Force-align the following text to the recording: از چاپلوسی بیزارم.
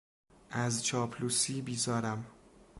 از 0.51 0.83
چاپلوسی 0.85 1.61
بیزارم. 1.61 2.25